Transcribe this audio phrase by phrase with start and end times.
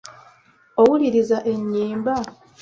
[0.81, 2.15] Owuliriza ennyimba?